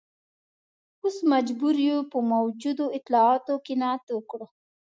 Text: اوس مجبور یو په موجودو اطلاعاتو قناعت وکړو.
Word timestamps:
اوس 1.01 1.15
مجبور 1.31 1.75
یو 1.87 1.99
په 2.11 2.17
موجودو 2.31 2.85
اطلاعاتو 2.97 3.53
قناعت 3.67 4.03
وکړو. 4.11 4.45